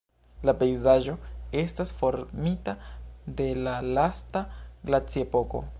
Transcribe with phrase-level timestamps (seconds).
[0.49, 1.13] La pejzaĝo
[1.63, 2.75] estas formita
[3.41, 4.45] de la lasta
[4.91, 5.69] glaciepoko.